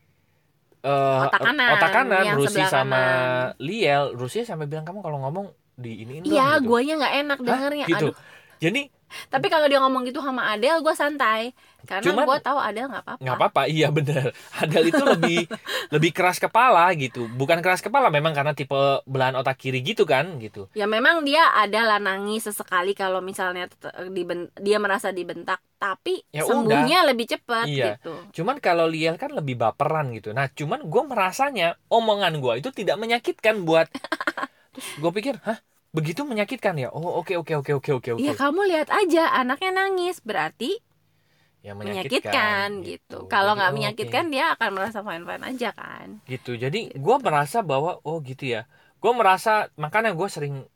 [0.82, 3.62] eh, Otak kanan, otak kanan Rusi sama kanan.
[3.62, 6.68] Liel Rusi sampai bilang kamu kalau ngomong di ini iya gitu.
[6.68, 7.46] guanya nggak enak Hah?
[7.48, 8.14] dengernya gitu aduh
[8.62, 8.82] jadi
[9.28, 11.52] Tapi kalau dia ngomong gitu sama Adele, gue santai.
[11.84, 13.20] Karena gue tahu Adele nggak apa-apa.
[13.20, 15.38] nggak apa-apa iya bener Adele itu lebih
[15.90, 18.72] lebih keras kepala gitu bukan keras kepala memang karena tipe
[19.04, 23.68] belahan otak kiri gitu kan gitu Ya memang dia adalah nangis sesekali kalau misalnya
[24.08, 27.98] diben- dia merasa dibentak, tapi Ya sembuhnya lebih cepat Iya.
[27.98, 28.14] gitu.
[28.32, 32.96] cuman kalau Liel kan lebih baperan gitu nah cuman gue merasanya omongan gue itu tidak
[32.96, 33.92] menyakitkan buat
[34.72, 35.60] terus gue pikir hah
[35.92, 36.88] begitu menyakitkan ya?
[36.90, 38.24] Oh oke oke oke oke oke oke.
[38.24, 40.80] Ya kamu lihat aja anaknya nangis, berarti
[41.62, 43.30] ya menyakitkan, gitu.
[43.30, 46.06] Kalau Jadi, nggak oh, menyakitkan dia akan merasa fine-fine aja kan.
[46.26, 46.58] gitu.
[46.58, 48.66] Jadi gue merasa bahwa oh gitu ya.
[48.98, 50.66] Gue merasa makanya gue sering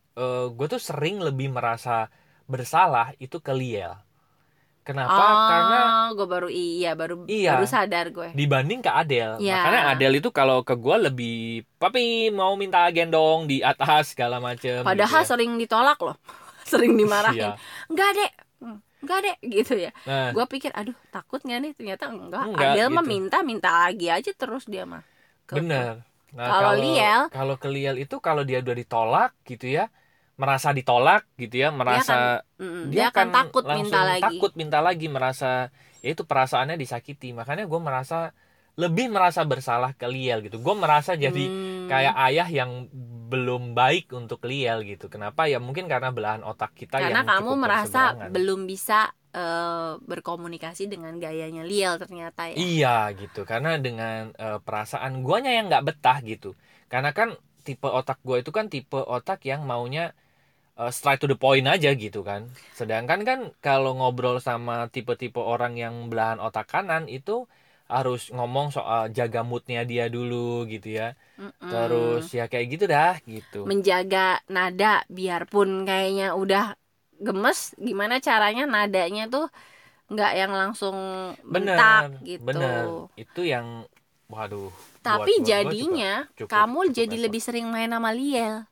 [0.56, 2.08] gue tuh sering lebih merasa
[2.48, 3.92] bersalah itu ke Liel
[4.86, 5.18] kenapa
[5.50, 5.78] karena
[6.14, 7.52] gue baru iya baru Iya.
[7.52, 8.30] baru sadar gue.
[8.32, 9.60] dibanding ke Adele Ya.
[9.60, 11.36] makanya Adele itu kalau ke gue lebih
[11.76, 16.14] papi mau minta gendong di atas segala macem Padahal gitu sering ditolak loh,
[16.64, 16.98] sering ya.
[16.98, 17.42] dimarahin.
[17.42, 17.50] Iya.
[17.86, 19.90] Enggak dek, Hmm, enggak dek gitu ya.
[20.04, 22.42] nah Gue pikir aduh takut nggak nih ternyata enggak.
[22.46, 23.12] Enggak, Adele mah gitu.
[23.12, 25.02] minta minta lagi aja terus dia mah.
[25.44, 29.90] Ke- bener nah, Kalau Liel- kalau ke Liel itu kalau dia udah ditolak gitu ya
[30.36, 34.22] merasa ditolak gitu ya merasa Mm, dia, akan takut langsung minta lagi.
[34.24, 35.68] takut minta lagi merasa
[36.04, 37.32] ya itu perasaannya disakiti.
[37.36, 38.32] Makanya gue merasa
[38.76, 40.56] lebih merasa bersalah ke Liel gitu.
[40.60, 41.88] Gue merasa jadi Hmm.
[41.88, 42.70] kayak ayah yang
[43.32, 45.08] belum baik untuk Liel gitu.
[45.08, 45.48] Kenapa?
[45.48, 51.16] Ya mungkin karena belahan otak kita karena yang kamu merasa belum bisa eh, berkomunikasi dengan
[51.20, 52.56] gayanya Liel ternyata ya.
[52.56, 53.44] iya gitu.
[53.44, 56.56] Karena dengan eh, perasaan guanya yang nggak betah gitu.
[56.88, 60.14] Karena kan tipe otak gue itu kan tipe otak yang maunya
[60.80, 62.42] eh, straight to the point aja gitu kan.
[62.78, 67.46] Sedangkan kan kalau ngobrol sama tipe-tipe orang yang belahan otak kanan itu
[67.86, 71.08] harus ngomong soal jaga moodnya dia dulu gitu ya.
[71.38, 71.68] Mm-mm.
[71.72, 73.58] terus ya kayak gitu dah gitu.
[73.68, 76.64] Menjaga nada biarpun kayaknya udah
[77.18, 79.46] gemes gimana caranya nadanya tuh
[80.12, 80.96] nggak yang langsung
[81.46, 82.44] bener bentak gitu.
[82.48, 82.84] bener.
[83.16, 83.66] Itu yang
[84.32, 84.70] waduh
[85.06, 87.24] tapi buat jadinya juga cukup- kamu cukup jadi effort.
[87.24, 88.66] lebih sering main sama Liel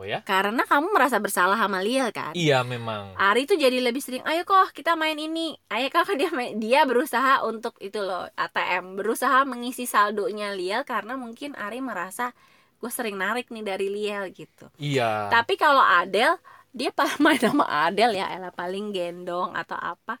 [0.00, 0.24] oh ya?
[0.24, 2.32] Karena kamu merasa bersalah sama Liel kan?
[2.32, 3.12] Iya memang.
[3.20, 5.52] Ari tuh jadi lebih sering ayo kok kita main ini.
[5.68, 11.20] Ayo kok dia main dia berusaha untuk itu loh ATM berusaha mengisi saldonya Liel karena
[11.20, 12.32] mungkin Ari merasa
[12.80, 14.72] gue sering narik nih dari Liel gitu.
[14.80, 15.28] Iya.
[15.28, 16.40] Tapi kalau Adele
[16.72, 16.88] dia
[17.24, 20.16] main sama Adele ya elah paling gendong atau apa.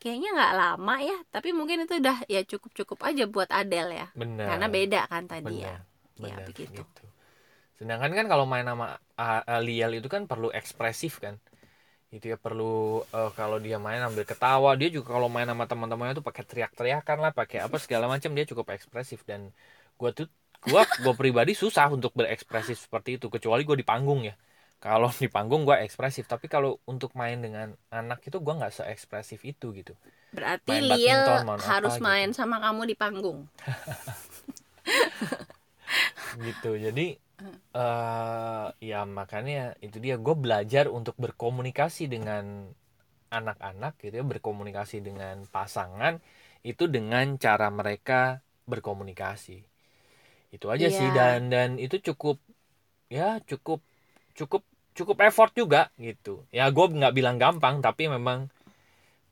[0.00, 4.06] Kayaknya nggak lama ya tapi mungkin itu udah ya cukup cukup aja buat Adele ya.
[4.16, 5.76] Bener karena beda kan tadi ya.
[5.76, 5.88] Bener,
[6.20, 6.84] Ya, bener, begitu.
[6.84, 7.04] gitu.
[7.80, 8.86] Sedangkan kan kalau main sama
[9.64, 11.34] Liel itu kan perlu ekspresif kan.
[12.14, 16.14] Itu ya perlu eh, kalau dia main ambil ketawa, dia juga kalau main sama teman-temannya
[16.18, 19.40] tuh pakai teriak-teriakan lah, pakai apa segala macam dia cukup ekspresif dan
[20.00, 20.26] gua tuh
[20.68, 24.34] gua gua pribadi susah untuk berekspresif seperti itu kecuali gua di panggung ya.
[24.84, 29.40] Kalau di panggung gua ekspresif, tapi kalau untuk main dengan anak itu gua nggak seekspresif
[29.46, 29.94] itu gitu.
[30.36, 32.06] berarti Main Liel main apa harus gitu.
[32.06, 33.38] main sama kamu di panggung
[36.46, 37.06] gitu jadi
[37.76, 40.14] eh ya makanya itu dia.
[40.26, 42.44] Gue belajar untuk berkomunikasi dengan
[43.38, 46.14] anak-anak gitu ya berkomunikasi dengan pasangan
[46.66, 49.56] itu dengan cara mereka berkomunikasi.
[50.54, 51.16] Itu aja sih Iya.
[51.18, 52.36] dan dan itu cukup
[53.10, 53.80] ya cukup
[54.38, 54.62] cukup
[54.98, 56.44] cukup effort juga gitu.
[56.54, 58.50] Ya gue nggak bilang gampang tapi memang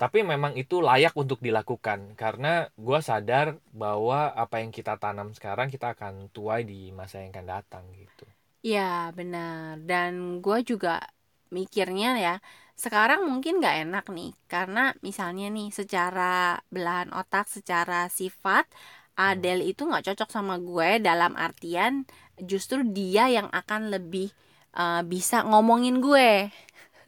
[0.02, 3.46] tapi memang itu layak untuk dilakukan karena gue sadar
[3.82, 8.24] bahwa apa yang kita tanam sekarang kita akan tuai di masa yang akan datang gitu.
[8.62, 9.78] Ya benar.
[9.82, 11.02] Dan gue juga
[11.50, 12.34] mikirnya ya
[12.78, 18.70] sekarang mungkin nggak enak nih karena misalnya nih secara belahan otak secara sifat
[19.18, 22.06] Adele itu nggak cocok sama gue dalam artian
[22.38, 24.30] justru dia yang akan lebih
[24.78, 26.54] eh, bisa ngomongin gue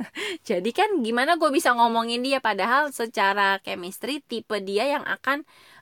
[0.48, 5.38] jadi kan gimana gue bisa ngomongin dia padahal secara chemistry tipe dia yang akan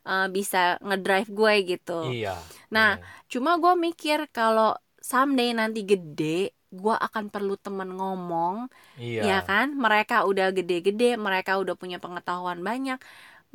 [0.08, 2.34] eh, bisa ngedrive gue gitu iya
[2.74, 3.06] Nah, bener.
[3.32, 9.66] Cuma gue mikir kalau someday nanti gede, gue akan perlu temen ngomong, iya ya kan?
[9.84, 12.98] Mereka udah gede-gede, mereka udah punya pengetahuan banyak.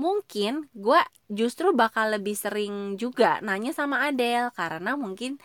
[0.03, 0.99] Mungkin gue
[1.39, 5.37] justru bakal lebih sering juga nanya sama Adele karena mungkin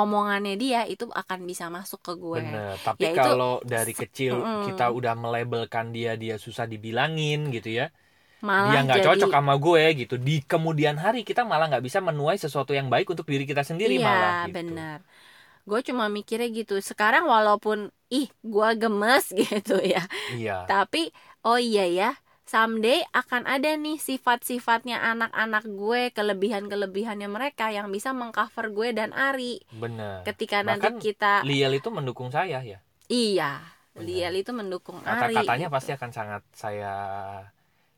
[0.00, 2.42] omongannya dia itu akan bisa masuk ke gue.
[2.42, 4.62] bener tapi Ya, itu- kalau dari kecil Mm-mm.
[4.66, 7.86] kita udah melabelkan dia dia susah dibilangin gitu ya
[8.44, 12.38] Malah dia nggak cocok sama gue gitu di kemudian hari kita malah nggak bisa menuai
[12.44, 14.98] sesuatu yang baik untuk diri kita sendiri iya, malah gitu benar.
[15.68, 16.74] Gue cuma mikirnya gitu.
[16.90, 17.78] Sekarang walaupun
[18.14, 20.00] ih gue gemes gitu ya.
[20.28, 20.98] iya Tapi
[21.46, 22.06] oh iya ya,
[22.44, 29.64] someday akan ada nih sifat-sifatnya anak-anak gue, kelebihan-kelebihannya mereka yang bisa mengcover gue dan Ari.
[29.72, 32.78] bener Ketika Bahkan nanti kita Liel itu mendukung saya ya
[33.08, 33.60] iya,
[33.92, 34.04] Benar.
[34.04, 35.76] Liel itu mendukung Ari kata-katanya gitu.
[35.76, 36.92] pasti akan sangat saya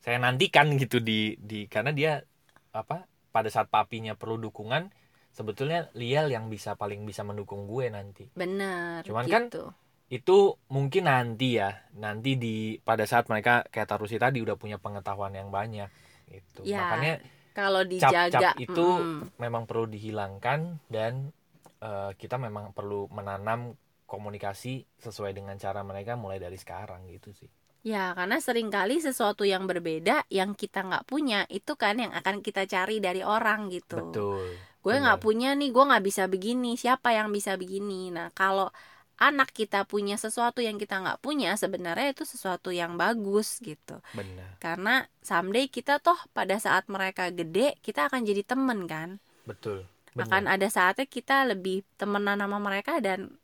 [0.03, 2.23] saya nantikan gitu di di karena dia
[2.71, 4.95] apa pada saat papinya perlu dukungan
[5.35, 9.75] sebetulnya Liel yang bisa paling bisa mendukung gue nanti bener Cuman kan gitu.
[10.07, 15.35] Itu mungkin nanti ya nanti di pada saat mereka kayak Tarusi tadi udah punya pengetahuan
[15.35, 15.91] yang banyak
[16.31, 16.63] gitu.
[16.63, 17.15] Ya, makanya
[17.57, 21.35] kalau dijaga itu mm, memang perlu dihilangkan dan
[21.83, 23.75] eh, kita memang perlu menanam
[24.07, 27.51] komunikasi sesuai dengan cara mereka mulai dari sekarang gitu sih.
[27.83, 32.43] Ya karena sering kali sesuatu yang berbeda yang kita nggak punya itu kan yang akan
[32.43, 33.99] kita cari dari orang gitu.
[34.11, 34.55] Betul
[34.87, 38.15] gue nggak punya nih gue nggak bisa begini siapa yang bisa begini?
[38.15, 38.71] Nah kalau
[39.17, 44.01] anak kita punya sesuatu yang kita nggak punya sebenarnya itu sesuatu yang bagus gitu.
[44.13, 44.61] Benar.
[44.61, 49.17] Karena someday kita toh pada saat mereka gede kita akan jadi temen kan?
[49.49, 49.89] Betul.
[50.17, 50.61] Akan benar.
[50.61, 53.37] ada saatnya kita lebih temenan sama mereka dan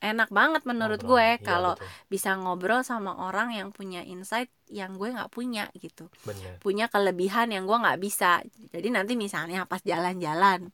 [0.00, 1.20] enak banget menurut Ngobrol.
[1.20, 1.74] gue Iya, kalau
[2.08, 6.08] bisa ngobrol sama orang yang punya insight yang gue nggak punya gitu.
[6.24, 6.56] Benar.
[6.58, 8.40] Punya kelebihan yang gue nggak bisa.
[8.72, 10.72] Jadi nanti misalnya pas jalan-jalan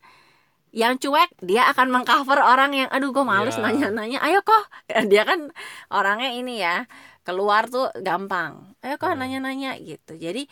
[0.76, 3.64] yang cuek dia akan mengcover orang yang aduh gue males Iya.
[3.64, 4.64] nanya-nanya ayo kok
[5.08, 5.48] dia kan
[5.88, 6.84] orangnya ini ya
[7.24, 9.24] keluar tuh gampang ayo kok Hmm.
[9.24, 10.44] nanya-nanya gitu jadi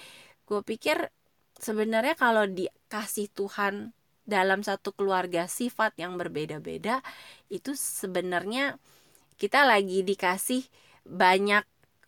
[0.48, 1.12] gue pikir
[1.60, 3.92] sebenarnya kalau dikasih Tuhan
[4.24, 7.04] dalam satu keluarga sifat yang berbeda-beda
[7.52, 8.80] itu sebenarnya
[9.36, 10.64] kita lagi dikasih
[11.04, 11.64] banyak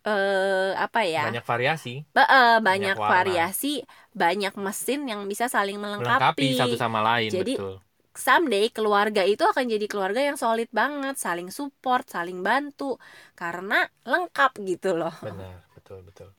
[0.07, 3.11] eh, apa ya banyak variasi Ba- eh, Banyak banyak, warna.
[3.13, 3.73] variasi,
[4.15, 6.57] banyak mesin yang bisa saling melengkapi melengkapi.
[6.57, 7.77] satu sama lain Jadi, betul
[8.17, 12.97] Someday keluarga itu akan jadi keluarga yang solid banget, saling support, saling bantu
[13.37, 15.13] karena lengkap gitu loh.
[15.21, 16.29] benar betul betul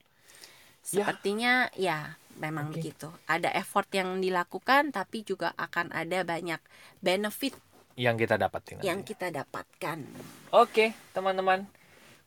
[0.89, 1.05] Ya.
[1.05, 2.81] Sepertinya ya memang Oke.
[2.81, 3.13] begitu.
[3.29, 6.57] Ada effort yang dilakukan tapi juga akan ada banyak
[7.05, 7.53] benefit
[7.99, 9.99] yang kita dapatin yang kita dapatkan.
[10.55, 11.67] Oke, teman-teman.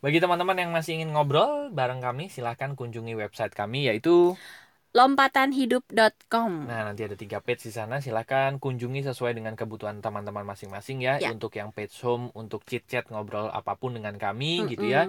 [0.03, 4.35] Bagi teman-teman yang masih ingin ngobrol bareng kami, silahkan kunjungi website kami yaitu
[4.91, 6.67] Lompatanhidup.com.
[6.67, 8.03] Nah, nanti ada tiga page di sana.
[8.03, 11.15] Silahkan kunjungi sesuai dengan kebutuhan teman-teman masing-masing ya.
[11.15, 11.31] Ya.
[11.31, 15.07] Untuk yang page home, untuk chit-chat, ngobrol apa pun dengan kami gitu ya.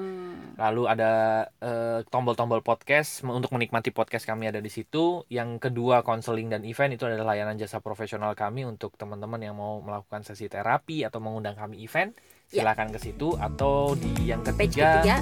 [0.54, 1.10] Lalu ada
[1.58, 5.26] eh, tombol-tombol podcast untuk menikmati podcast kami ada di situ.
[5.26, 9.82] Yang kedua, konseling dan event itu adalah layanan jasa profesional kami untuk teman-teman yang mau
[9.82, 12.14] melakukan sesi terapi atau mengundang kami event.
[12.52, 12.68] Ya.
[12.68, 15.16] Silahkan ke situ atau di yang Page ketiga ketiga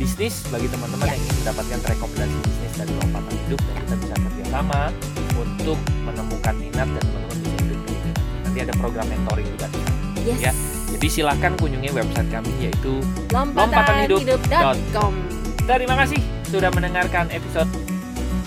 [0.00, 1.12] bisnis bagi teman-teman Ya.
[1.12, 4.80] yang ingin mendapatkan rekomendasi bisnis dari lompatan hidup dan kita bisa kerjasama
[5.36, 8.16] untuk menemukan minat dan teman-teman bisa hidup.
[8.48, 10.00] Nanti ada program mentoring juga di sana.
[10.24, 10.40] Yes.
[10.40, 10.52] Ya.
[10.96, 12.92] Jadi silahkan kunjungi website kami yaitu
[13.28, 15.12] lompatanhidup.com
[15.68, 17.68] Terima kasih sudah mendengarkan episode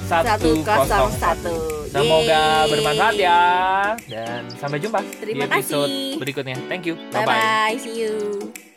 [0.10, 0.66] 101.
[0.66, 2.70] 101 Semoga Yeay.
[2.70, 3.40] bermanfaat ya
[4.10, 6.18] dan sampai jumpa Terima di episode kasih.
[6.18, 6.58] berikutnya.
[6.66, 6.98] Thank you.
[7.12, 7.38] bye Bye bye.
[7.70, 8.73] bye see you